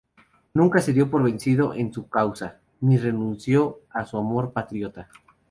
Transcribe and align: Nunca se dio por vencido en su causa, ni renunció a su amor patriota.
Nunca 0.55 0.81
se 0.81 0.93
dio 0.93 1.11
por 1.11 1.21
vencido 1.21 1.75
en 1.75 1.93
su 1.93 2.09
causa, 2.09 2.57
ni 2.79 2.97
renunció 2.97 3.81
a 3.91 4.03
su 4.03 4.17
amor 4.17 4.51
patriota. 4.51 5.09